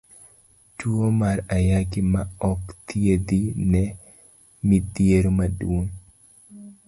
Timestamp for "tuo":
0.79-1.07